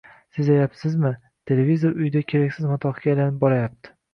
Sezayapsizmi, 0.37 1.11
televizor 1.51 2.01
uyda 2.07 2.25
keraksiz 2.35 2.69
matohga 2.73 3.09
aylanib 3.13 3.41
borayapti. 3.45 3.97